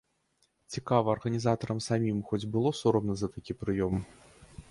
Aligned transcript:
Цікава, 0.75 1.11
арганізатарам 1.15 1.83
самім 1.89 2.23
хоць 2.31 2.41
было 2.57 2.69
сорамна 2.81 3.13
за 3.23 3.27
такі 3.35 3.53
прыём? 3.61 3.93